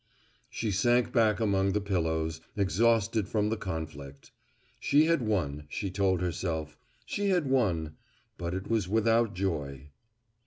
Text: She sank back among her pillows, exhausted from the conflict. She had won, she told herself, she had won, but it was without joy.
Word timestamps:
She 0.49 0.71
sank 0.71 1.13
back 1.13 1.39
among 1.39 1.75
her 1.75 1.79
pillows, 1.79 2.41
exhausted 2.55 3.27
from 3.29 3.49
the 3.49 3.55
conflict. 3.55 4.31
She 4.79 5.05
had 5.05 5.21
won, 5.21 5.67
she 5.69 5.91
told 5.91 6.21
herself, 6.21 6.75
she 7.05 7.29
had 7.29 7.47
won, 7.47 7.97
but 8.35 8.55
it 8.55 8.67
was 8.67 8.89
without 8.89 9.35
joy. 9.35 9.89